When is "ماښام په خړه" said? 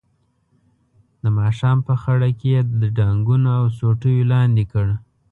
1.39-2.29